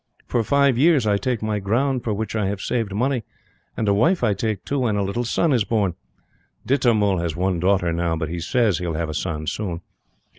For 0.25 0.43
five 0.43 0.79
years 0.79 1.05
I 1.05 1.17
take 1.17 1.43
my 1.43 1.59
ground 1.59 2.03
for 2.03 2.11
which 2.11 2.35
I 2.35 2.47
have 2.47 2.59
saved 2.59 2.91
money, 2.91 3.23
and 3.77 3.87
a 3.87 3.93
wife 3.93 4.23
I 4.23 4.33
take 4.33 4.65
too, 4.65 4.87
and 4.87 4.97
a 4.97 5.03
little 5.03 5.23
son 5.23 5.53
is 5.53 5.63
born.' 5.63 5.93
Ditta 6.65 6.95
Mull 6.95 7.19
has 7.19 7.35
one 7.35 7.59
daughter 7.59 7.93
now, 7.93 8.15
but 8.15 8.29
he 8.29 8.39
SAYS 8.39 8.79
he 8.79 8.87
will 8.87 8.95
have 8.95 9.09
a 9.09 9.13
son, 9.13 9.45
soon. 9.45 9.81